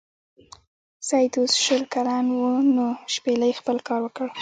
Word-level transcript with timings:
سید 1.07 1.33
اوس 1.39 1.53
شل 1.63 1.83
کلن 1.93 2.25
و 2.41 2.43
نو 2.75 2.85
شپیلۍ 3.13 3.51
خپل 3.59 3.77
کار 3.87 4.01
وکړ. 4.03 4.27